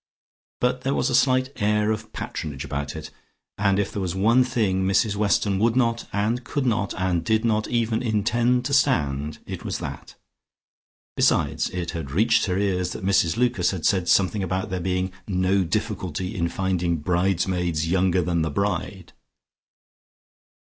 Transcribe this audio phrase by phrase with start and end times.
[0.59, 3.11] But there was a slight air of patronage about it,
[3.59, 7.45] and if there was one thing Mrs Weston would not, and could not and did
[7.45, 10.15] not even intend to stand, it was that.
[11.15, 15.11] Besides it had reached her ears that Mrs Lucas had said something about there being
[15.27, 19.13] no difficulty in finding bridesmaids younger than the bride.